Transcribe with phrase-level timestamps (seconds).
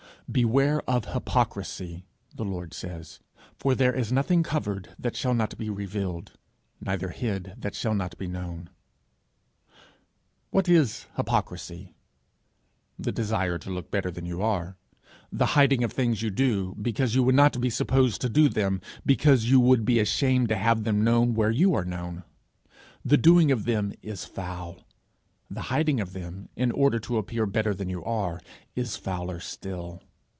[0.31, 3.19] 'Beware of hypocrisy,' the Lord says,
[3.59, 6.31] 'for there is nothing covered, that shall not be revealed,
[6.79, 8.69] neither hid, that shall not be known,'
[10.49, 11.95] What is hypocrisy?
[12.97, 14.77] The desire to look better than you are;
[15.33, 18.79] the hiding of things you do, because you would not be supposed to do them,
[19.05, 22.23] because you would be ashamed to have them known where you are known.
[23.03, 24.77] The doing of them is foul;
[25.49, 28.39] the hiding of them, in order to appear better than you are,
[28.77, 30.01] is fouler still.